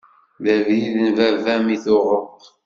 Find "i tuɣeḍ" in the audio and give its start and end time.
1.75-2.41